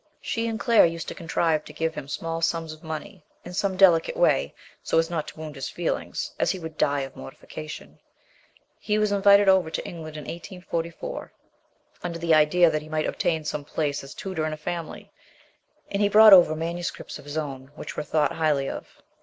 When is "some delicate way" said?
3.53-4.55